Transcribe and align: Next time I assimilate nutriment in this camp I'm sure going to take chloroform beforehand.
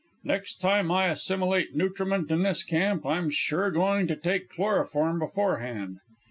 Next 0.23 0.59
time 0.59 0.89
I 0.91 1.09
assimilate 1.09 1.75
nutriment 1.75 2.31
in 2.31 2.41
this 2.41 2.63
camp 2.63 3.05
I'm 3.05 3.29
sure 3.29 3.69
going 3.69 4.07
to 4.07 4.15
take 4.15 4.49
chloroform 4.49 5.19
beforehand. 5.19 5.99